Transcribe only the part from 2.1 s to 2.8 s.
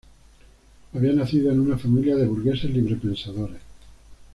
de burgueses